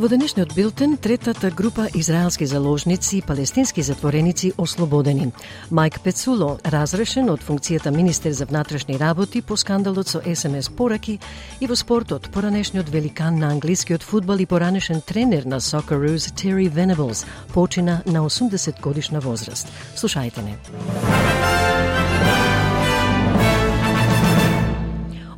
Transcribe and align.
Во 0.00 0.08
денешниот 0.08 0.54
билтен, 0.56 0.96
третата 0.96 1.50
група 1.50 1.88
израелски 1.94 2.46
заложници 2.46 3.18
и 3.18 3.22
палестински 3.22 3.82
затвореници 3.82 4.52
ослободени. 4.56 5.32
Майк 5.70 6.00
Пецуло, 6.00 6.56
разрешен 6.64 7.28
од 7.28 7.44
функцијата 7.44 7.92
министер 7.92 8.32
за 8.32 8.46
внатрешни 8.48 8.96
работи 8.96 9.42
по 9.42 9.58
скандалот 9.60 10.08
со 10.08 10.22
СМС 10.24 10.70
пораки 10.72 11.18
и 11.60 11.66
во 11.66 11.76
спортот, 11.76 12.30
поранешниот 12.32 12.88
великан 12.88 13.36
на 13.38 13.52
англискиот 13.52 14.02
фудбал 14.02 14.38
и 14.38 14.46
поранешен 14.46 15.02
тренер 15.02 15.44
на 15.44 15.60
Socceroos 15.60 16.32
Терри 16.32 16.68
Венеблс 16.68 17.26
почина 17.52 18.00
на 18.06 18.24
80 18.24 18.80
годишна 18.80 19.20
возраст. 19.20 19.68
Слушајте 19.96 20.40
не. 20.40 20.56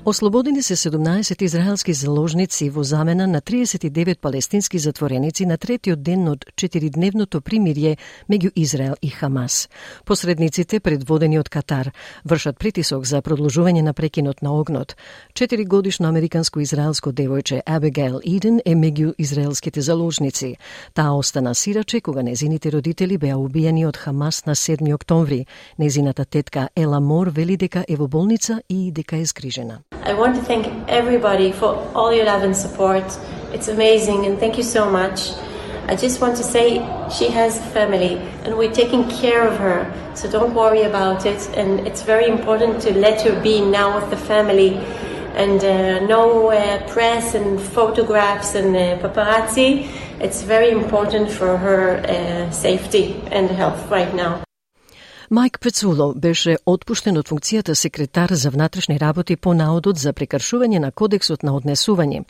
Ослободени 0.05 0.63
се 0.63 0.77
17 0.77 1.43
израелски 1.43 1.93
заложници 1.93 2.71
во 2.71 2.83
замена 2.83 3.27
на 3.27 3.41
39 3.41 4.19
палестински 4.19 4.79
затвореници 4.79 5.47
на 5.47 5.57
третиот 5.57 6.03
ден 6.03 6.27
од 6.29 6.43
четиридневното 6.59 7.39
примирје 7.41 7.95
меѓу 8.27 8.51
Израел 8.57 8.97
и 9.03 9.09
Хамас. 9.09 9.69
Посредниците, 10.05 10.81
предводени 10.81 11.39
од 11.39 11.49
Катар, 11.49 11.93
вршат 12.25 12.59
притисок 12.59 13.07
за 13.07 13.23
продолжување 13.23 13.83
на 13.83 13.93
прекинот 13.95 14.43
на 14.43 14.51
огнот. 14.51 14.97
Четири 15.35 15.65
годишно 15.65 16.09
американско-израелско 16.09 17.13
девојче 17.13 17.63
Абигейл 17.67 18.19
Иден 18.25 18.59
е 18.67 18.75
меѓу 18.75 19.15
израелските 19.19 19.81
заложници. 19.81 20.57
Таа 20.95 21.15
остана 21.15 21.55
сираче 21.55 22.01
кога 22.01 22.23
незините 22.23 22.73
родители 22.73 23.19
беа 23.19 23.39
убиени 23.39 23.87
од 23.87 23.97
Хамас 23.97 24.47
на 24.47 24.55
7 24.55 24.95
октомври. 24.95 25.47
Незината 25.79 26.25
тетка 26.25 26.69
Ела 26.77 27.01
Мор 27.01 27.27
вели 27.29 27.57
дека 27.57 27.85
е 27.89 27.97
во 27.97 28.09
болница 28.09 28.63
и 28.69 28.91
дека 28.91 29.17
е 29.17 29.27
скрижена. 29.27 29.92
I 30.05 30.15
want 30.15 30.37
to 30.37 30.43
thank 30.43 30.67
everybody 30.89 31.53
for 31.53 31.77
all 31.95 32.13
your 32.13 32.25
love 32.25 32.43
and 32.43 32.57
support. 32.57 33.05
It's 33.53 33.69
amazing, 33.69 34.27
and 34.27 34.39
thank 34.39 34.57
you 34.57 34.65
so 34.65 34.91
much. 34.91 35.33
I 35.87 35.97
just 35.97 36.21
want 36.21 36.37
to 36.37 36.43
say 36.43 36.79
she 37.11 37.29
has 37.29 37.59
a 37.59 37.63
family, 37.71 38.17
and 38.45 38.57
we're 38.57 38.73
taking 38.73 39.09
care 39.09 39.47
of 39.47 39.59
her, 39.59 39.93
so 40.15 40.31
don't 40.31 40.55
worry 40.55 40.83
about 40.83 41.27
it. 41.27 41.49
And 41.57 41.87
it's 41.87 42.03
very 42.03 42.29
important 42.29 42.81
to 42.83 42.95
let 42.95 43.23
her 43.23 43.41
be 43.43 43.61
now 43.61 44.01
with 44.01 44.11
the 44.11 44.17
family, 44.17 44.77
and 45.35 45.63
uh, 45.65 46.07
no 46.07 46.51
uh, 46.51 46.87
press 46.89 47.35
and 47.35 47.61
photographs 47.61 48.55
and 48.55 48.77
uh, 48.77 48.99
paparazzi. 49.07 49.89
It's 50.21 50.43
very 50.43 50.71
important 50.71 51.31
for 51.31 51.57
her 51.57 51.97
uh, 51.99 52.51
safety 52.51 53.21
and 53.31 53.51
health 53.51 53.91
right 53.91 54.15
now. 54.15 54.43
Майк 55.33 55.61
Пецуло 55.61 56.13
беше 56.13 56.59
отпуштен 56.69 57.17
од 57.17 57.31
функцијата 57.31 57.73
секретар 57.73 58.35
за 58.37 58.51
внатрешни 58.53 58.99
работи 59.01 59.37
по 59.37 59.55
наодот 59.57 59.97
за 59.97 60.11
прекршување 60.13 60.79
на 60.85 60.91
кодексот 60.93 61.41
на 61.43 61.55
однесување. 61.57 62.27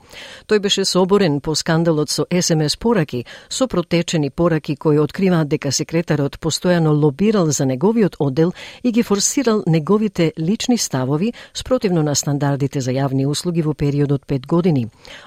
Тој 0.47 0.61
беше 0.63 0.85
соборен 0.87 1.41
по 1.41 1.57
скандалот 1.59 2.11
со 2.15 2.27
СМС 2.31 2.77
пораки, 2.77 3.25
со 3.49 3.67
протечени 3.67 4.31
пораки 4.31 4.77
кои 4.77 5.01
откриваат 5.03 5.49
дека 5.49 5.73
секретарот 5.73 6.39
постојано 6.39 6.93
лобирал 6.95 7.51
за 7.51 7.67
неговиот 7.67 8.17
оддел 8.21 8.53
и 8.85 8.93
ги 8.93 9.03
форсирал 9.03 9.65
неговите 9.67 10.33
лични 10.39 10.79
ставови 10.79 11.33
спротивно 11.55 12.03
на 12.03 12.15
стандардите 12.15 12.81
за 12.81 12.93
јавни 12.93 13.27
услуги 13.27 13.63
во 13.63 13.75
период 13.75 14.13
од 14.13 14.27
5 14.27 14.47
години. 14.47 14.87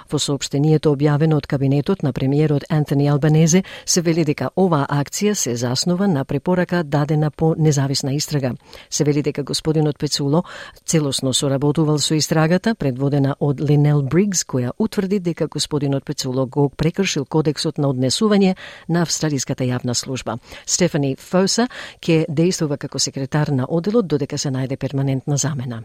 Во 0.09 0.19
сообштението 0.19 0.95
објавено 0.95 1.35
од 1.35 1.47
кабинетот 1.47 2.03
на 2.03 2.13
премиерот 2.13 2.63
Антони 2.69 3.09
Албанезе 3.09 3.63
се 3.85 4.01
вели 4.01 4.23
дека 4.23 4.49
оваа 4.55 4.87
акција 4.87 5.33
се 5.33 5.55
заснова 5.55 6.07
на 6.07 6.23
препорака 6.23 6.83
дадена 6.83 7.31
по 7.31 7.53
независна 7.65 8.13
истрага. 8.13 8.53
Се 8.89 9.03
вели 9.03 9.23
дека 9.25 9.43
господинот 9.43 9.97
Пецуло 9.97 10.43
целосно 10.85 11.33
соработувал 11.33 11.97
со 11.99 12.15
истрагата 12.15 12.75
предводена 12.75 13.35
од 13.39 13.61
Линел 13.61 14.03
Бригс, 14.03 14.45
која 14.45 14.71
утврди 14.77 15.19
дека 15.19 15.47
господинот 15.47 16.05
Пецуло 16.05 16.45
го 16.45 16.69
прекршил 16.69 17.25
кодексот 17.25 17.77
на 17.77 17.89
однесување 17.89 18.55
на 18.87 19.01
австралиската 19.01 19.65
јавна 19.65 19.93
служба. 19.93 20.37
Стефани 20.65 21.15
Фоса 21.15 21.67
ќе 21.99 22.25
действува 22.29 22.77
како 22.77 22.99
секретар 22.99 23.49
на 23.49 23.65
оделот 23.65 24.07
додека 24.07 24.37
се 24.37 24.53
најде 24.53 24.77
перманентна 24.77 25.37
замена. 25.37 25.83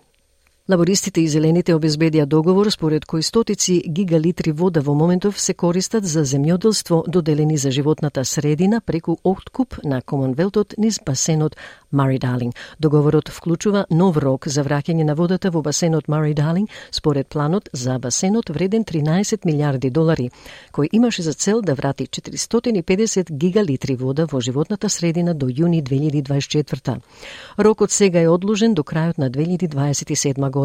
Лабористите 0.70 1.25
и 1.25 1.26
зелените 1.26 1.75
обезбедија 1.75 2.28
договор 2.31 2.69
според 2.70 3.03
кој 3.10 3.25
стотици 3.26 3.81
гигалитри 3.91 4.53
вода 4.54 4.78
во 4.86 4.92
моментов 4.94 5.41
се 5.42 5.54
користат 5.58 6.04
за 6.06 6.22
земјоделство 6.22 7.00
доделени 7.10 7.56
за 7.58 7.72
животната 7.75 8.25
средина 8.25 8.78
преку 8.80 9.16
откуп 9.25 9.75
на 9.84 10.00
Комонвелтот 10.00 10.75
низ 10.78 11.00
басенот 11.06 11.56
Мари 11.91 12.19
Далинг. 12.19 12.54
Договорот 12.78 13.28
вклучува 13.28 13.86
нов 13.91 14.16
рок 14.16 14.47
за 14.47 14.62
враќање 14.62 15.03
на 15.03 15.14
водата 15.14 15.50
во 15.50 15.62
басенот 15.62 16.06
Мари 16.06 16.34
Далинг 16.34 16.70
според 16.92 17.26
планот 17.26 17.69
за 17.72 17.98
басенот 17.98 18.48
вреден 18.48 18.84
13 18.84 19.44
милиарди 19.44 19.91
долари, 19.91 20.30
кој 20.72 20.88
имаше 20.92 21.22
за 21.22 21.34
цел 21.34 21.62
да 21.62 21.75
врати 21.75 22.06
450 22.06 23.32
гигалитри 23.32 23.97
вода 23.97 24.28
во 24.30 24.41
животната 24.41 24.88
средина 24.88 25.34
до 25.34 25.47
јуни 25.47 25.82
2024. 25.82 27.00
Рокот 27.59 27.91
сега 27.91 28.20
е 28.20 28.28
одложен 28.28 28.75
до 28.75 28.82
крајот 28.82 29.19
на 29.19 29.30
2027 29.30 30.38
година. 30.38 30.59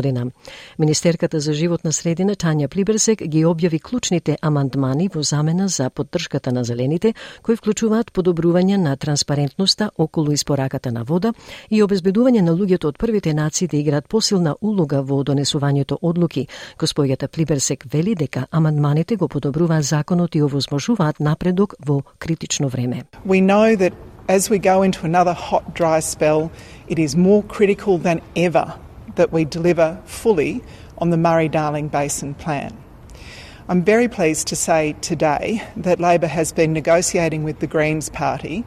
Министерката 0.79 1.39
за 1.39 1.53
животна 1.53 1.91
средина 1.91 2.35
Тања 2.35 2.67
Плиберсек 2.67 3.23
ги 3.23 3.45
објави 3.45 3.81
клучните 3.81 4.37
амандмани 4.41 5.09
во 5.13 5.23
замена 5.23 5.67
за 5.67 5.89
поддршката 5.89 6.51
на 6.51 6.63
зелените, 6.63 7.13
кои 7.41 7.55
вклучуваат 7.55 8.13
подобрување 8.13 8.77
на 8.77 8.95
транспарентноста 8.95 9.91
околу 9.97 10.31
испораката 10.31 10.91
на 10.91 11.03
вода 11.03 11.15
вода 11.15 11.33
и 11.69 11.81
обезбедување 11.83 12.43
на 12.45 12.53
луѓето 12.55 12.91
од 12.91 12.99
првите 13.01 13.33
нации 13.33 13.67
да 13.71 13.77
играат 13.77 14.07
посилна 14.11 14.55
улога 14.61 15.01
во 15.01 15.21
донесувањето 15.23 15.99
одлуки. 16.01 16.47
Госпојата 16.79 17.27
Плиберсек 17.27 17.85
вели 17.91 18.15
дека 18.15 18.47
амандманите 18.51 19.15
го 19.15 19.27
подобруваат 19.27 19.83
законот 19.83 20.35
и 20.35 20.43
овозможуваат 20.43 21.19
напредок 21.19 21.75
во 21.79 22.01
критично 22.19 22.69
време. 22.69 23.05
We 23.25 23.41
know 23.41 23.75
that 23.75 23.93
as 24.27 24.49
we 24.49 24.59
go 24.59 24.83
into 24.83 25.05
another 25.05 25.33
hot 25.33 25.73
dry 25.73 25.99
spell, 25.99 26.49
it 26.89 26.99
is 26.99 27.15
more 27.15 27.43
critical 27.43 27.97
than 27.97 28.21
ever 28.35 28.84
that 29.15 29.31
we 29.31 29.45
deliver 29.45 30.01
fully 30.05 30.63
on 30.97 31.09
the 31.09 31.17
Murray-Darling 31.17 31.89
Basin 31.89 32.33
plan. 32.33 32.77
I'm 33.67 33.83
very 33.83 34.07
pleased 34.07 34.47
to 34.49 34.55
say 34.55 34.95
today 35.01 35.63
that 35.75 35.99
Labor 35.99 36.27
has 36.27 36.51
been 36.51 36.71
negotiating 36.71 37.43
with 37.43 37.59
the 37.59 37.67
Greens 37.67 38.09
Party 38.09 38.63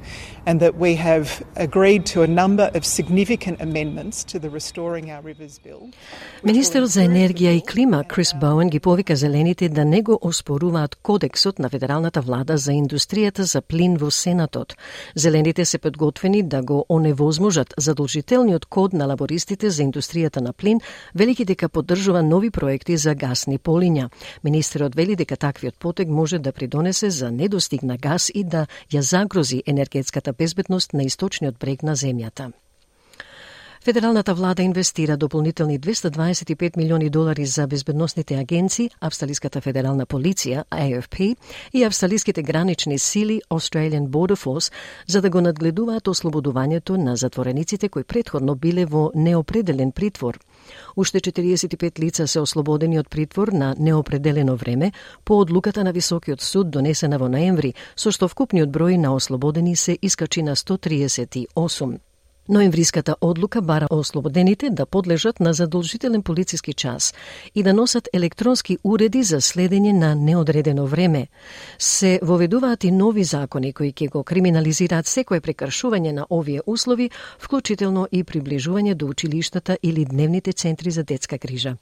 and 0.48 0.60
that 0.60 0.75
we 0.84 0.92
have 1.09 1.26
agreed 1.66 2.03
to 2.14 2.22
a 2.22 2.31
number 2.42 2.66
of 2.76 2.82
significant 2.98 3.56
amendments 3.60 4.16
to 4.25 4.36
the 4.44 4.50
Restoring 4.59 5.06
Our 5.14 5.22
Rivers 5.31 5.56
Bill. 5.64 5.81
Министерот 6.44 6.91
за 6.91 7.03
енергија 7.04 7.53
и 7.59 7.60
клима 7.60 8.04
Крис 8.04 8.32
Боуен 8.41 8.70
ги 8.70 8.81
повика 8.81 9.16
зелените 9.16 9.69
да 9.69 9.84
не 9.84 10.03
го 10.03 10.19
оспоруваат 10.22 10.94
кодексот 10.94 11.59
на 11.59 11.69
федералната 11.69 12.20
влада 12.20 12.56
за 12.56 12.72
индустријата 12.72 13.41
за 13.41 13.60
плин 13.60 13.97
во 13.97 14.10
Сенатот. 14.10 14.76
Зелените 15.14 15.64
се 15.64 15.78
подготвени 15.78 16.42
да 16.42 16.62
го 16.62 16.86
оневозможат 16.88 17.75
задолжителниот 17.78 18.66
код 18.66 18.92
на 18.92 19.06
лабористите 19.06 19.70
за 19.70 19.82
индустријата 19.82 20.41
на 20.41 20.53
плин, 20.53 20.80
велики 21.15 21.44
дека 21.44 21.69
поддржува 21.69 22.22
нови 22.22 22.50
проекти 22.50 22.97
за 22.97 23.15
гасни 23.15 23.59
полиња. 23.59 24.09
Министерот 24.44 24.94
вели 24.94 25.16
дека 25.16 25.36
таквиот 25.36 25.75
потег 25.78 26.09
може 26.09 26.38
да 26.38 26.53
придонесе 26.53 27.10
за 27.10 27.30
недостиг 27.30 27.82
на 27.82 27.97
газ 27.97 28.30
и 28.34 28.44
да 28.44 28.66
ја 28.92 29.01
загрози 29.01 29.62
енергетската 29.66 30.38
безбедност 30.39 30.93
на 30.93 31.03
источниот 31.03 31.59
брег 31.59 31.83
на 31.83 31.97
земјата. 31.97 32.53
Федералната 33.84 34.34
влада 34.34 34.63
инвестира 34.63 35.16
дополнителни 35.16 35.80
225 35.80 36.77
милиони 36.77 37.10
долари 37.10 37.47
за 37.47 37.66
безбедносните 37.66 38.34
агенции, 38.34 38.91
Австралиската 39.01 39.60
федерална 39.60 40.07
полиција, 40.07 40.65
AFP, 40.71 41.36
и 41.72 41.84
австралиските 41.84 42.42
гранични 42.42 42.98
сили, 42.98 43.41
Australian 43.51 44.09
Border 44.09 44.36
Force, 44.45 44.72
за 45.07 45.21
да 45.21 45.30
го 45.30 45.41
надгледуваат 45.41 46.09
ослободувањето 46.09 46.97
на 46.97 47.16
затворениците 47.16 47.89
кои 47.89 48.04
предходно 48.04 48.54
биле 48.54 48.84
во 48.84 49.10
неопределен 49.15 49.92
притвор. 49.92 50.39
Уште 50.97 51.21
45 51.21 52.01
лица 52.01 52.27
се 52.27 52.41
ослободени 52.41 52.98
од 52.98 53.09
притвор 53.09 53.48
на 53.48 53.75
неопределено 53.78 54.57
време 54.57 54.92
по 55.25 55.39
одлуката 55.39 55.84
на 55.84 55.92
Високиот 55.92 56.42
суд 56.42 56.71
донесена 56.71 57.19
во 57.19 57.28
ноември, 57.28 57.75
со 57.97 58.10
што 58.10 58.28
вкупниот 58.28 58.69
број 58.69 58.98
на 58.98 59.15
ослободени 59.15 59.77
се 59.77 59.98
искачи 60.03 60.42
на 60.42 60.57
138. 60.57 62.08
Ноемвриската 62.48 63.16
одлука 63.21 63.62
бара 63.62 63.86
ослободените 63.91 64.71
да 64.71 64.86
подлежат 64.86 65.41
на 65.41 65.53
задолжителен 65.53 66.22
полициски 66.22 66.72
час 66.72 67.15
и 67.54 67.62
да 67.62 67.74
носат 67.74 68.09
електронски 68.12 68.78
уреди 68.84 69.22
за 69.22 69.36
следење 69.36 69.92
на 69.92 70.15
неодредено 70.15 70.86
време. 70.86 71.28
Се 71.78 72.21
воведуваат 72.22 72.84
и 72.84 72.91
нови 72.91 73.24
закони 73.24 73.72
кои 73.72 73.92
ќе 73.92 74.09
го 74.10 74.22
криминализираат 74.24 75.06
секое 75.06 75.41
прекршување 75.41 76.12
на 76.12 76.27
овие 76.30 76.62
услови, 76.66 77.10
вклучително 77.39 78.06
и 78.12 78.24
приближување 78.24 78.94
до 78.94 79.06
училиштата 79.06 79.77
или 79.83 80.04
дневните 80.04 80.53
центри 80.53 80.91
за 80.91 81.04
детска 81.04 81.39
грижа. 81.39 81.77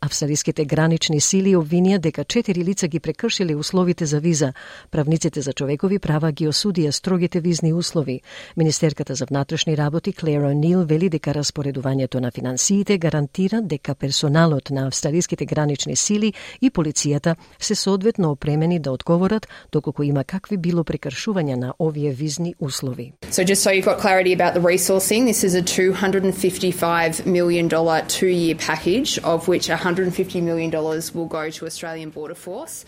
Австралиските 0.00 0.64
гранични 0.64 1.20
сили 1.20 1.54
обвинија 1.54 1.98
дека 1.98 2.24
четири 2.24 2.64
лица 2.64 2.88
ги 2.88 3.00
прекршиле 3.00 3.54
условите 3.54 4.06
за 4.06 4.20
виза. 4.20 4.52
Правниците 4.90 5.40
за 5.40 5.52
човекови 5.52 5.98
права 5.98 6.32
ги 6.32 6.48
осудија 6.48 6.90
строгите 6.90 7.40
визни 7.40 7.72
услови. 7.72 8.20
Министерката 8.56 9.14
за 9.14 9.24
внатрешни 9.24 9.76
работи 9.76 10.07
работи 10.08 10.12
Клер 10.12 10.42
О'Нил 10.42 10.84
вели 10.84 11.08
дека 11.08 11.32
распоредувањето 11.32 12.20
на 12.20 12.30
финансиите 12.30 12.98
гарантира 12.98 13.60
дека 13.62 13.94
персоналот 13.94 14.70
на 14.70 14.86
австралиските 14.86 15.46
гранични 15.46 15.96
сили 15.96 16.32
и 16.60 16.70
полицијата 16.70 17.36
се 17.58 17.74
соодветно 17.74 18.30
опремени 18.30 18.78
да 18.78 18.92
одговорат 18.92 19.48
доколку 19.72 20.02
има 20.02 20.24
какви 20.24 20.56
било 20.56 20.84
прекршувања 20.84 21.56
на 21.56 21.74
овие 21.78 22.12
визни 22.12 22.54
услови. 22.60 23.12
So 23.30 23.44
just 23.44 23.62
so 23.62 23.70
you've 23.70 23.84
got 23.84 24.00
clarity 24.00 24.32
about 24.32 24.54
the 24.54 24.60
resourcing, 24.60 25.26
this 25.26 25.44
is 25.44 25.54
a 25.54 25.62
255 25.62 27.26
million 27.26 27.68
dollar 27.68 28.02
two-year 28.08 28.56
package 28.56 29.18
of 29.24 29.48
which 29.48 29.68
150 29.68 30.40
million 30.40 30.70
dollars 30.70 31.14
will 31.14 31.28
go 31.28 31.50
to 31.50 31.66
Australian 31.66 32.10
Border 32.10 32.34
Force. 32.34 32.86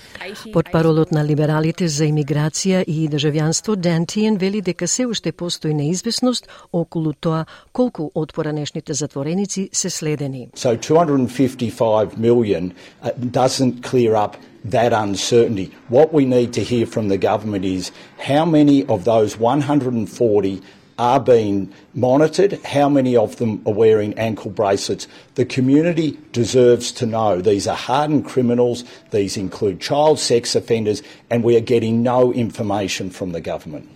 Портпаролот 0.53 1.13
на 1.13 1.25
либералите 1.25 1.89
за 1.89 2.05
имиграција 2.05 2.85
и 2.87 3.09
државјанство 3.09 3.77
Дан 3.77 4.07
Тиен 4.07 4.37
вели 4.37 4.61
дека 4.61 4.89
се 4.89 5.07
уште 5.07 5.33
постои 5.33 5.75
неизвестност 5.75 6.49
околу 6.73 7.10
тоа 7.20 7.46
колку 7.72 8.12
од 8.16 8.34
поранешните 8.34 8.94
затвореници 8.94 9.70
се 9.74 9.90
следени. 9.90 10.50
So 10.56 10.76
255 10.78 12.18
million 12.18 12.74
uh, 13.04 13.12
doesn't 13.20 13.82
clear 13.82 14.16
up 14.16 14.38
that 14.66 14.94
uncertainty. 14.94 15.72
What 15.90 16.14
we 16.14 16.26
need 16.26 16.54
to 16.54 16.62
hear 16.62 16.86
from 16.86 17.10
the 17.10 17.18
government 17.18 17.66
is 17.66 17.92
how 18.18 18.46
many 18.46 18.86
of 18.88 19.04
those 19.06 19.38
140 19.38 20.62
are 20.98 21.20
being 21.20 21.74
monitored, 21.94 22.54
how 22.64 22.88
many 22.90 23.16
of 23.16 23.36
them 23.38 23.62
are 23.66 23.74
wearing 23.74 24.18
ankle 24.18 24.52
bracelets. 24.52 25.08
The 25.36 25.46
community 25.46 26.18
deserves 26.32 26.92
to 26.94 27.06
know 27.06 27.42
these 27.42 27.68
are 27.68 27.76
hardened 27.76 28.26
criminals, 28.26 28.84
these 29.12 29.36
include 29.38 29.82
child 29.82 30.20
sex 30.20 30.56
offenders, 30.56 31.02
and 31.30 31.44
we 31.44 31.58
are 31.58 31.62
getting 31.62 32.02
no 32.02 32.32
information 32.34 33.10
from 33.10 33.34
the 33.34 33.42
government. 33.42 33.90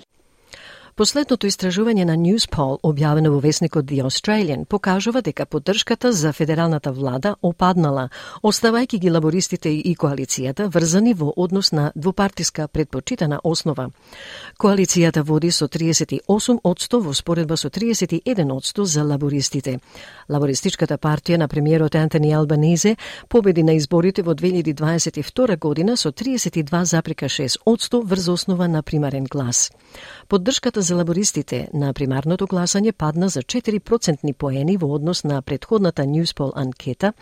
Последното 0.94 1.48
истражување 1.50 2.04
на 2.06 2.14
News 2.14 2.44
Poll 2.46 2.76
објавено 2.86 3.32
во 3.34 3.40
весникот 3.42 3.88
The 3.90 4.04
Australian, 4.06 4.60
покажува 4.64 5.22
дека 5.26 5.42
поддршката 5.44 6.12
за 6.12 6.30
федералната 6.32 6.92
влада 6.92 7.32
опаднала, 7.42 8.10
оставајќи 8.42 9.00
ги 9.02 9.10
лабористите 9.10 9.72
и 9.74 9.96
коалицијата 9.98 10.68
врзани 10.70 11.14
во 11.14 11.32
однос 11.36 11.72
на 11.72 11.90
двупартиска 11.96 12.68
предпочитана 12.68 13.40
основа. 13.42 13.88
Коалицијата 14.56 15.22
води 15.22 15.50
со 15.50 15.66
38 15.66 16.60
одсто 16.62 17.00
во 17.00 17.14
споредба 17.14 17.56
со 17.56 17.70
31 17.70 18.54
одсто 18.54 18.84
за 18.84 19.02
лабористите. 19.02 19.80
Лабористичката 20.28 20.98
партија 20.98 21.42
на 21.42 21.48
премиерот 21.48 21.94
Антони 21.94 22.32
Албанизе 22.32 22.96
победи 23.28 23.62
на 23.62 23.74
изборите 23.74 24.22
во 24.22 24.34
2022 24.34 25.58
година 25.58 25.96
со 25.96 26.12
32,6 26.12 27.58
одсто 27.66 28.02
врз 28.02 28.28
основа 28.28 28.68
на 28.68 28.82
примарен 28.82 29.24
глас. 29.24 29.72
Поддршката 30.28 30.83
за 30.84 30.96
лабористите 30.96 31.68
на 31.72 31.92
примарното 31.92 32.46
гласање 32.46 32.92
падна 32.92 33.28
за 33.28 33.40
4 33.42 33.78
процентни 33.78 34.32
поени 34.32 34.76
во 34.76 34.92
однос 34.94 35.24
на 35.24 35.40
предходната 35.42 36.04
Newspol 36.04 36.52
анкета, 36.54 37.12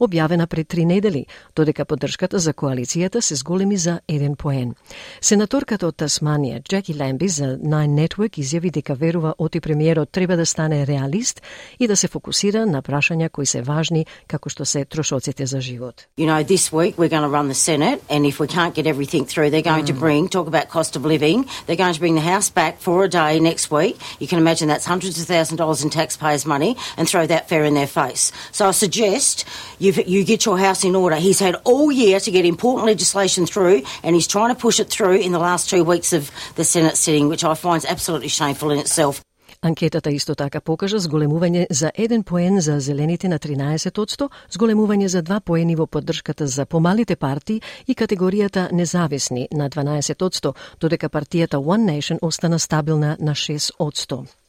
објавена 0.00 0.46
пред 0.46 0.68
три 0.68 0.84
недели, 0.84 1.26
додека 1.56 1.84
поддршката 1.84 2.38
за 2.38 2.54
коалицијата 2.54 3.20
се 3.20 3.34
зголеми 3.34 3.76
за 3.76 4.00
1 4.08 4.34
поен. 4.36 4.74
Сенаторката 5.20 5.86
од 5.86 5.96
Тасманија, 5.96 6.62
Джеки 6.62 6.94
Ламби, 6.94 7.28
за 7.28 7.58
Nine 7.58 7.94
Network 8.00 8.38
изјави 8.40 8.70
дека 8.70 8.94
верува 8.94 9.34
оти 9.38 9.60
премиерот 9.60 10.10
треба 10.10 10.36
да 10.36 10.46
стане 10.46 10.86
реалист 10.86 11.42
и 11.78 11.86
да 11.86 11.96
се 11.96 12.08
фокусира 12.08 12.66
на 12.66 12.82
прашања 12.82 13.28
кои 13.28 13.46
се 13.46 13.62
важни, 13.62 14.06
како 14.26 14.48
што 14.48 14.64
се 14.64 14.84
трошоците 14.84 15.46
за 15.46 15.60
живот. 15.60 16.06
You 16.16 16.26
know, 16.26 16.42
this 16.44 16.72
week 16.72 16.96
we're 16.96 17.12
going 17.12 17.28
to 17.28 17.34
run 17.38 17.48
the 17.48 17.54
Senate, 17.54 18.00
and 18.08 18.24
if 18.26 18.40
we 18.40 18.46
can't 18.46 18.74
get 18.74 18.86
everything 18.86 19.24
through, 19.26 19.50
they're 19.50 19.70
going 19.72 19.84
mm. 19.84 19.92
to 19.92 20.00
bring, 20.04 20.28
talk 20.28 20.46
about 20.46 20.68
cost 20.68 20.96
of 20.96 21.04
living, 21.04 21.44
they're 21.66 21.82
going 21.84 21.94
to 21.94 22.00
bring 22.00 22.14
the 22.14 22.28
House 22.32 22.48
back 22.50 22.80
for 22.80 23.04
a 23.04 23.09
day 23.10 23.38
next 23.40 23.70
week. 23.70 24.00
You 24.18 24.26
can 24.26 24.38
imagine 24.38 24.68
that's 24.68 24.86
hundreds 24.86 25.20
of 25.20 25.26
thousands 25.26 25.52
of 25.52 25.58
dollars 25.58 25.82
in 25.82 25.90
taxpayers' 25.90 26.46
money 26.46 26.76
and 26.96 27.08
throw 27.08 27.26
that 27.26 27.48
fair 27.48 27.64
in 27.64 27.74
their 27.74 27.86
face. 27.86 28.32
So 28.52 28.66
I 28.66 28.70
suggest 28.70 29.44
you 29.78 29.92
you 29.92 30.24
get 30.24 30.46
your 30.46 30.58
house 30.58 30.84
in 30.84 30.94
order. 30.94 31.16
He's 31.16 31.38
had 31.40 31.56
all 31.64 31.92
year 31.92 32.20
to 32.20 32.30
get 32.30 32.44
important 32.44 32.86
legislation 32.86 33.46
through 33.46 33.82
and 34.02 34.14
he's 34.14 34.26
trying 34.26 34.54
to 34.54 34.60
push 34.60 34.80
it 34.80 34.88
through 34.88 35.16
in 35.16 35.32
the 35.32 35.38
last 35.38 35.68
two 35.68 35.84
weeks 35.84 36.12
of 36.12 36.30
the 36.54 36.64
Senate 36.64 36.96
sitting, 36.96 37.28
which 37.28 37.44
I 37.44 37.54
find 37.54 37.82
is 37.82 37.90
absolutely 37.90 38.28
shameful 38.28 38.70
in 38.70 38.78
itself. 38.78 39.22
Анкетата 39.62 40.10
исто 40.10 40.32
така 40.34 40.60
покажа 40.64 40.96
зголемување 41.04 41.66
за 41.70 41.90
1 41.92 42.22
поен 42.24 42.60
за 42.64 42.78
зелените 42.80 43.28
на 43.28 43.38
13%, 43.38 44.28
зголемување 44.56 45.06
за 45.12 45.22
2 45.22 45.40
поени 45.40 45.76
во 45.76 45.86
поддршката 45.86 46.46
за 46.46 46.64
помалите 46.64 47.16
партии 47.16 47.60
и 47.86 47.94
категоријата 47.94 48.72
независни 48.72 49.48
на 49.52 49.68
12%, 49.68 50.54
додека 50.80 51.08
партијата 51.08 51.60
One 51.60 51.92
Nation 51.92 52.18
остана 52.22 52.58
стабилна 52.58 53.16
на 53.20 53.34
6%. 53.34 54.39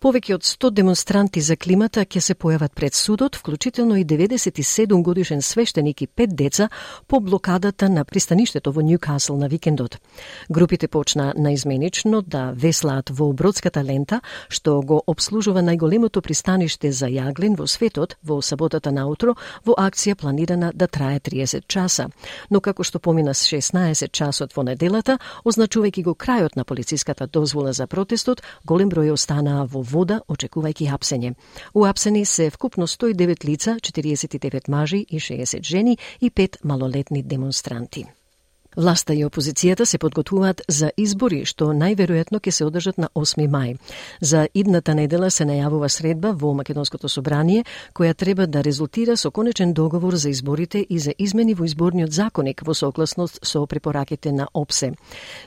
Повеќе 0.00 0.34
од 0.34 0.42
100 0.42 0.70
демонстранти 0.70 1.40
за 1.40 1.56
климата 1.56 2.04
ќе 2.04 2.20
се 2.20 2.34
појават 2.34 2.74
пред 2.74 2.94
судот, 2.94 3.36
вклучително 3.36 3.96
и 3.96 4.04
97 4.04 5.02
годишен 5.02 5.42
свештеник 5.42 6.02
и 6.02 6.06
пет 6.06 6.36
деца 6.36 6.68
по 7.06 7.20
блокадата 7.20 7.88
на 7.88 8.04
пристаништето 8.04 8.72
во 8.72 8.82
Ньюкасл 8.82 9.36
на 9.36 9.48
викендот. 9.48 9.98
Групите 10.50 10.88
почна 10.88 11.32
наизменично 11.36 12.22
да 12.22 12.52
веслаат 12.56 13.10
во 13.10 13.32
бродската 13.32 13.84
лента, 13.84 14.20
што 14.48 14.80
го 14.82 15.02
обслужува 15.06 15.62
најголемото 15.62 16.20
пристаниште 16.20 16.92
за 16.92 17.06
јаглен 17.06 17.56
во 17.56 17.66
светот 17.66 18.16
во 18.22 18.40
саботата 18.42 18.92
наутро 18.92 19.34
во 19.64 19.74
акција 19.78 20.14
планирана 20.14 20.72
да 20.74 20.86
трае 20.86 21.20
30 21.20 21.66
часа. 21.66 22.08
Но 22.50 22.60
како 22.60 22.84
што 22.84 22.98
помина 22.98 23.34
16 23.34 24.10
часот 24.12 24.56
во 24.56 24.62
неделата, 24.62 25.18
означувајќи 25.44 26.04
го 26.04 26.14
крајот 26.14 26.56
на 26.56 26.64
полициската 26.64 27.26
дозвола 27.26 27.72
за 27.72 27.86
протестот, 27.86 28.42
голем 28.64 28.90
број 28.90 29.12
останаа 29.12 29.63
во 29.66 29.82
вода, 29.82 30.20
очекувајќи 30.28 30.90
хапсење. 30.90 31.34
Уапсени 31.74 32.24
се 32.24 32.50
вкупно 32.50 32.86
109 32.86 33.44
лица, 33.44 33.78
49 33.80 34.68
мажи 34.68 35.04
и 35.08 35.20
60 35.20 35.62
жени 35.62 35.98
и 36.20 36.30
5 36.30 36.64
малолетни 36.64 37.22
демонстранти. 37.22 38.06
Власта 38.76 39.14
и 39.14 39.24
опозицијата 39.24 39.84
се 39.84 39.98
подготвуваат 39.98 40.62
за 40.68 40.90
избори 40.96 41.44
што 41.46 41.68
најверојатно 41.70 42.40
ќе 42.42 42.50
се 42.50 42.64
одржат 42.66 42.98
на 42.98 43.08
8 43.14 43.46
мај. 43.46 43.76
За 44.20 44.48
идната 44.54 44.94
недела 44.94 45.30
се 45.30 45.44
најавува 45.46 45.88
средба 45.88 46.32
во 46.34 46.54
Македонското 46.58 47.08
собрание 47.08 47.64
која 47.94 48.14
треба 48.14 48.46
да 48.46 48.64
резултира 48.64 49.16
со 49.16 49.30
конечен 49.30 49.72
договор 49.72 50.16
за 50.16 50.30
изборите 50.30 50.86
и 50.88 50.98
за 50.98 51.14
измени 51.18 51.54
во 51.54 51.64
изборниот 51.64 52.12
законик 52.12 52.62
во 52.66 52.74
согласност 52.74 53.38
со 53.42 53.66
препораките 53.66 54.32
на 54.32 54.48
ОПСЕ. 54.54 54.92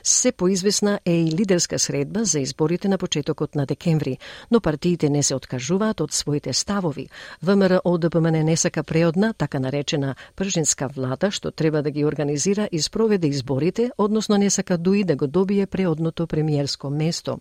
Се 0.02 0.32
поизвесна 0.32 1.00
е 1.04 1.12
и 1.12 1.30
лидерска 1.30 1.78
средба 1.78 2.24
за 2.24 2.40
изборите 2.40 2.88
на 2.88 2.98
почетокот 2.98 3.54
на 3.54 3.66
декември, 3.66 4.18
но 4.50 4.60
партиите 4.60 5.10
не 5.10 5.22
се 5.22 5.34
откажуваат 5.34 6.00
од 6.00 6.12
своите 6.12 6.52
ставови. 6.52 7.08
ВМРО 7.42 7.98
ДПМН 7.98 8.44
не 8.44 8.56
сака 8.56 8.82
преодна, 8.82 9.34
така 9.34 9.58
наречена 9.58 10.14
пржинска 10.36 10.88
влада, 10.88 11.30
што 11.30 11.50
треба 11.50 11.82
да 11.82 11.90
ги 11.90 12.04
организира 12.04 12.68
и 12.72 12.80
спроведе 12.80 13.17
проведе 13.18 13.28
изборите, 13.28 13.90
односно 13.98 14.36
не 14.38 14.50
сака 14.50 14.78
дуи 14.78 15.04
да 15.04 15.16
го 15.16 15.26
добие 15.26 15.66
преодното 15.66 16.26
премиерско 16.26 16.90
место. 16.90 17.38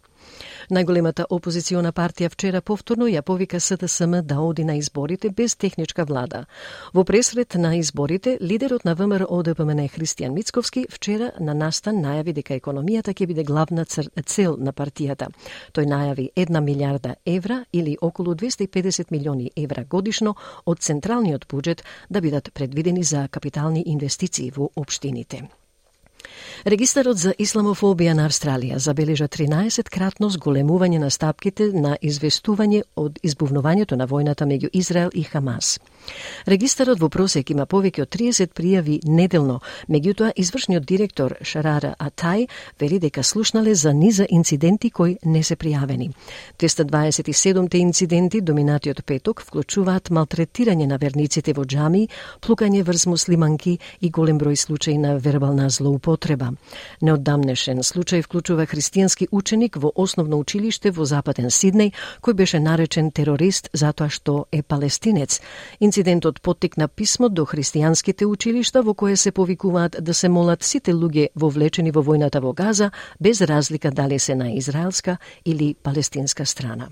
Најголемата 0.72 1.26
опозициона 1.30 1.94
партија 1.94 2.30
вчера 2.30 2.62
повторно 2.62 3.06
ја 3.08 3.22
повика 3.22 3.60
СДСМ 3.60 4.22
да 4.24 4.40
оди 4.42 4.64
на 4.64 4.76
изборите 4.76 5.30
без 5.30 5.56
техничка 5.56 6.06
влада. 6.06 6.46
Во 6.94 7.04
пресред 7.04 7.56
на 7.56 7.76
изборите, 7.78 8.38
лидерот 8.42 8.86
на 8.86 8.96
ВМРО 8.96 9.44
ДПМН 9.44 9.88
Христијан 9.88 10.34
Мицковски 10.34 10.88
вчера 10.90 11.32
на 11.40 11.54
настан 11.54 12.02
најави 12.02 12.34
дека 12.34 12.58
економијата 12.58 13.14
ќе 13.14 13.28
биде 13.28 13.44
главна 13.44 13.86
цел 13.86 14.58
на 14.58 14.74
партијата. 14.74 15.30
Тој 15.74 15.86
најави 15.86 16.30
една 16.36 16.62
милиарда 16.62 17.16
евра 17.26 17.66
или 17.74 17.98
околу 18.02 18.36
250 18.36 19.12
милиони 19.12 19.52
евра 19.56 19.86
годишно 19.86 20.36
од 20.66 20.80
централниот 20.80 21.48
буџет 21.48 21.84
да 22.10 22.22
бидат 22.22 22.52
предвидени 22.54 23.04
за 23.04 23.28
капитални 23.28 23.84
инвестиции 23.86 24.52
во 24.52 24.70
општините. 24.76 25.48
Регистарот 26.66 27.20
за 27.22 27.36
исламофобија 27.38 28.16
на 28.18 28.24
Австралија 28.26 28.80
забележа 28.82 29.28
13-кратно 29.30 30.32
зголемување 30.34 30.98
на 30.98 31.10
стапките 31.14 31.68
на 31.70 31.98
известување 32.02 32.82
од 32.96 33.20
избувнувањето 33.22 33.96
на 33.96 34.08
војната 34.08 34.48
меѓу 34.50 34.70
Израел 34.74 35.12
и 35.14 35.24
Хамас. 35.24 35.78
Регистарот 36.48 37.00
во 37.00 37.10
просек 37.10 37.52
има 37.52 37.68
повеќе 37.70 38.02
од 38.02 38.10
30 38.16 38.56
пријави 38.58 38.98
неделно, 39.06 39.60
меѓутоа 39.88 40.32
извршниот 40.36 40.86
директор 40.86 41.36
Шарара 41.42 41.94
Атај 42.00 42.48
вели 42.80 43.00
дека 43.00 43.24
слушнале 43.24 43.76
за 43.76 43.94
низа 43.94 44.26
инциденти 44.30 44.90
кои 44.90 45.18
не 45.26 45.44
се 45.44 45.56
пријавени. 45.56 46.10
227 46.60 47.76
инциденти 47.76 48.42
доминатиот 48.42 49.04
петок 49.06 49.44
вклучуваат 49.46 50.10
малтретирање 50.10 50.88
на 50.88 50.98
верниците 50.98 51.54
во 51.54 51.66
џами, 51.66 52.08
плукање 52.42 52.84
врз 52.84 53.06
муслиманки 53.06 53.78
и 54.02 54.10
голем 54.10 54.40
број 54.40 54.56
случаи 54.56 54.98
на 54.98 55.18
вербална 55.18 55.70
злоупотреба. 55.70 56.47
Неодамнешен 57.02 57.80
случај 57.84 58.24
вклучува 58.26 58.66
христијански 58.66 59.28
ученик 59.32 59.78
во 59.78 59.92
основно 59.96 60.38
училиште 60.38 60.92
во 60.92 61.06
Западен 61.06 61.50
Сиднеј, 61.50 61.94
кој 62.22 62.34
беше 62.34 62.60
наречен 62.60 63.12
терорист 63.12 63.70
затоа 63.74 64.10
што 64.10 64.46
е 64.52 64.62
палестинец. 64.64 65.40
Инцидентот 65.80 66.42
поттикна 66.42 66.88
писмо 66.88 67.30
до 67.30 67.46
христијанските 67.46 68.26
училишта 68.26 68.82
во 68.82 68.94
кое 68.94 69.16
се 69.16 69.32
повикуваат 69.32 69.98
да 70.00 70.14
се 70.14 70.30
молат 70.30 70.64
сите 70.64 70.94
луѓе 70.94 71.28
вовлечени 71.36 71.92
во 71.92 72.04
војната 72.04 72.42
во 72.42 72.54
Газа, 72.54 72.92
без 73.20 73.42
разлика 73.42 73.92
дали 73.92 74.20
се 74.20 74.36
на 74.36 74.52
израелска 74.52 75.18
или 75.46 75.76
палестинска 75.84 76.46
страна. 76.46 76.90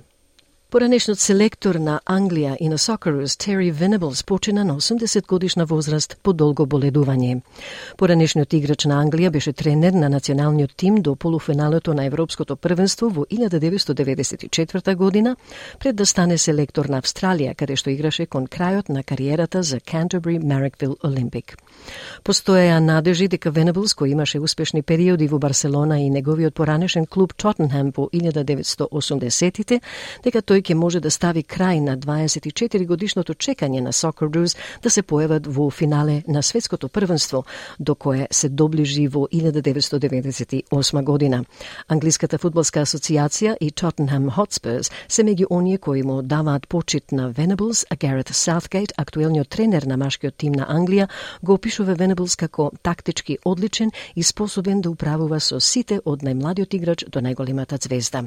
Поранешниот 0.70 1.20
селектор 1.22 1.78
на 1.78 2.00
Англија 2.10 2.56
и 2.60 2.68
на 2.70 2.78
Сокерус 2.78 3.38
Терри 3.38 3.70
Венеблс, 3.72 4.24
почина 4.24 4.64
на 4.64 4.76
80 4.76 5.28
годишна 5.28 5.66
возраст 5.66 6.18
по 6.24 6.34
долго 6.34 6.66
боледување. 6.66 7.42
Поранешниот 7.98 8.54
играч 8.54 8.86
на 8.90 8.98
Англија 9.04 9.30
беше 9.30 9.54
тренер 9.54 9.94
на 9.94 10.10
националниот 10.10 10.72
тим 10.76 10.96
до 11.02 11.16
полуфиналото 11.16 11.94
на 11.94 12.06
Европското 12.06 12.56
првенство 12.56 13.10
во 13.10 13.26
1994 13.26 14.96
година, 14.96 15.36
пред 15.80 15.96
да 15.96 16.06
стане 16.06 16.38
селектор 16.38 16.86
на 16.86 17.02
Австралија, 17.02 17.54
каде 17.56 17.76
што 17.76 17.94
играше 17.94 18.26
кон 18.26 18.48
крајот 18.48 18.90
на 18.90 19.04
кариерата 19.04 19.64
за 19.64 19.78
Canterbury 19.80 20.42
Marrickville 20.42 20.98
Olympic. 21.06 21.56
Постоеа 22.24 22.82
надежи 22.82 23.28
дека 23.28 23.52
Венеблс, 23.52 23.94
кој 23.94 24.18
имаше 24.18 24.40
успешни 24.40 24.82
периоди 24.82 25.28
во 25.28 25.38
Барселона 25.40 26.02
и 26.02 26.10
неговиот 26.10 26.54
поранешен 26.54 27.06
клуб 27.06 27.34
Тоттенхам 27.38 27.94
во 27.96 28.10
1980-тите, 28.10 29.82
дека 30.24 30.42
тој 30.42 30.55
ќе 30.62 30.74
може 30.74 31.00
да 31.00 31.12
стави 31.12 31.44
крај 31.44 31.80
на 31.80 31.98
24 31.98 32.86
годишното 32.88 33.34
чекање 33.34 33.82
на 33.82 33.92
Socceroos 33.92 34.58
да 34.84 34.90
се 34.90 35.04
појават 35.04 35.48
во 35.48 35.70
финале 35.70 36.24
на 36.28 36.44
светското 36.44 36.90
првенство, 36.90 37.46
до 37.80 37.96
кое 37.96 38.28
се 38.32 38.50
доближи 38.50 39.08
во 39.08 39.28
1998 39.32 41.04
година. 41.04 41.44
Англиската 41.88 42.38
фудбалска 42.38 42.82
асоциација 42.82 43.56
и 43.62 43.72
Tottenham 43.72 44.30
Hotspurs 44.30 44.92
се 45.08 45.24
меѓу 45.24 45.46
оние 45.50 45.78
кои 45.78 46.04
му 46.04 46.22
даваат 46.22 46.68
почит 46.68 47.12
на 47.12 47.32
Venables, 47.34 47.86
а 47.90 47.96
Гарет 47.96 48.30
Саутгейт, 48.30 48.94
актуелниот 48.98 49.50
тренер 49.50 49.84
на 49.84 49.98
машкиот 49.98 50.38
тим 50.38 50.52
на 50.52 50.66
Англија, 50.66 51.08
го 51.44 51.54
опишува 51.54 51.96
Venables 51.96 52.36
како 52.36 52.72
тактички 52.84 53.38
одличен 53.46 53.92
и 54.16 54.24
способен 54.24 54.82
да 54.82 54.90
управува 54.90 55.40
со 55.40 55.60
сите 55.60 56.00
од 56.06 56.24
најмладиот 56.24 56.74
играч 56.76 57.06
до 57.12 57.22
најголемата 57.22 57.80
звезда. 57.82 58.24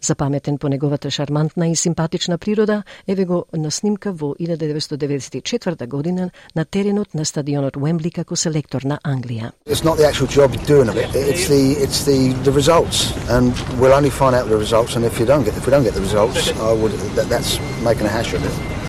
Запаметен 0.00 0.58
по 0.58 0.68
неговата 0.68 1.10
шармантна 1.10 1.68
и 1.71 1.75
симпатична 1.75 2.37
природа, 2.37 2.83
еве 3.07 3.25
го 3.25 3.45
на 3.53 3.71
снимка 3.71 4.11
во 4.11 4.35
1994 4.39 5.87
година 5.87 6.31
на 6.55 6.65
теренот 6.65 7.13
на 7.13 7.25
стадионот 7.25 7.77
Уембли 7.77 8.11
како 8.11 8.35
селектор 8.35 8.83
на 8.83 8.99
Англија. 9.03 9.51
It's 9.65 9.83
not 9.83 9.97
the 9.97 10.07
actual 10.07 10.27
job 10.27 10.51
doing 10.67 10.89
of 10.89 10.97
it. 10.97 11.13
It's 11.15 11.47
the 11.47 11.77
it's 11.83 12.05
the 12.05 12.33
the 12.43 12.51
results, 12.51 13.13
and 13.29 13.53
we'll 13.79 13.93
only 13.93 14.09
find 14.09 14.35
out 14.35 14.49
the 14.49 14.57
results. 14.57 14.95
And 14.95 15.05
if 15.05 15.19
you 15.19 15.25
don't 15.25 15.43
get 15.43 15.57
if 15.57 15.65
we 15.65 15.71
don't 15.71 15.83
get 15.83 15.93
the 15.93 16.01
results, 16.01 16.49
I 16.59 16.73
would 16.73 16.91
that, 17.15 17.29
that's 17.29 17.59
making 17.83 18.05
a 18.05 18.09
hash 18.09 18.33
of 18.33 18.43
it. 18.43 18.80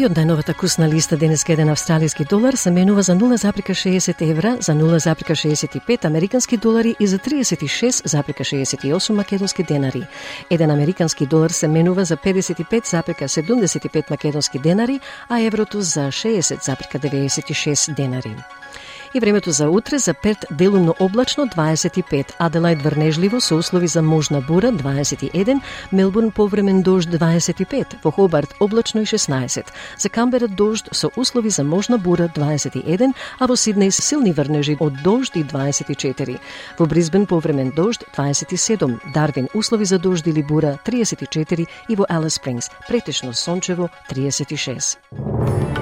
И 0.00 0.06
од 0.08 0.16
најновата 0.16 0.54
кусна 0.56 0.86
листа 0.88 1.18
денеска 1.20 1.52
еден 1.52 1.68
австралијски 1.68 2.24
долар 2.28 2.56
се 2.56 2.70
менува 2.72 3.02
за 3.04 3.12
0,60 3.12 4.22
евра, 4.30 4.56
за 4.60 4.72
0,65 4.72 6.04
американски 6.04 6.56
долари 6.56 6.94
и 7.00 7.06
за 7.06 7.18
36,68 7.18 9.12
македонски 9.12 9.62
денари. 9.62 10.06
Еден 10.50 10.70
американски 10.70 11.26
долар 11.26 11.50
се 11.50 11.68
менува 11.68 12.04
за 12.04 12.16
55,75 12.16 14.10
македонски 14.10 14.58
денари, 14.58 15.00
а 15.28 15.40
еврото 15.40 15.80
за 15.80 16.08
60,96 16.08 17.94
денари. 17.94 18.36
И 19.14 19.20
времето 19.20 19.50
за 19.50 19.70
утре 19.70 19.98
за 19.98 20.14
Перт 20.14 20.46
делумно 20.50 20.94
облачно 21.00 21.46
25, 21.46 22.32
Аделајд 22.40 22.82
врнежливо 22.82 23.40
со 23.40 23.56
услови 23.56 23.86
за 23.86 24.02
можна 24.02 24.40
бура 24.40 24.72
21, 24.72 25.60
Мелбурн 25.92 26.30
повремен 26.30 26.82
дожд 26.82 27.08
25, 27.08 28.00
во 28.04 28.10
Хобарт 28.10 28.54
облачно 28.60 29.00
и 29.00 29.06
16, 29.06 29.64
за 29.98 30.08
Камбера 30.08 30.48
дожд 30.48 30.88
со 30.92 31.10
услови 31.16 31.50
за 31.50 31.64
можна 31.64 31.98
бура 31.98 32.28
21, 32.34 33.12
а 33.38 33.46
во 33.46 33.54
Сиднеј 33.54 33.90
силни 33.90 34.32
врнежи 34.32 34.76
од 34.80 35.02
дожд 35.04 35.36
и 35.36 35.44
24. 35.44 36.38
Во 36.78 36.86
Бризбен 36.86 37.26
повремен 37.26 37.70
дожд 37.76 38.04
27, 38.16 39.12
Дарвин 39.12 39.48
услови 39.54 39.84
за 39.84 39.98
дожд 39.98 40.26
или 40.26 40.42
бура 40.42 40.78
34 40.86 41.66
и 41.88 41.96
во 41.96 42.06
Алис 42.08 42.34
Спрингс 42.34 42.70
претешно 42.88 43.34
сончево 43.34 43.90
36. 44.08 45.81